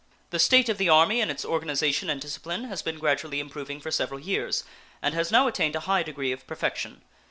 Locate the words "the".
0.31-0.39, 0.79-0.89